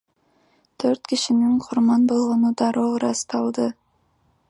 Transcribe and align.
Төрт 0.83 1.03
кишинин 1.11 1.53
курман 1.67 2.09
болгону 2.13 2.53
дароо 2.63 2.89
ырасталды. 2.97 3.73